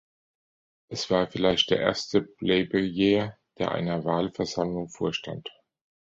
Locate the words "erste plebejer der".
1.79-3.71